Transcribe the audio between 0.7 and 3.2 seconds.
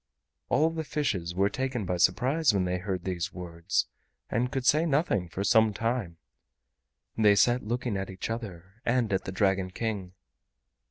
the fishes were taken by surprise when they heard